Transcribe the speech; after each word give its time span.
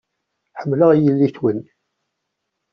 Ḥemmleɣ 0.59 0.91
yelli-twen. 0.95 1.59